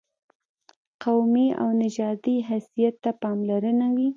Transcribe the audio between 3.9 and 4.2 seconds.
وي.